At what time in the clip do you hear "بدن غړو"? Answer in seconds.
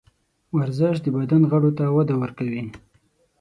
1.15-1.71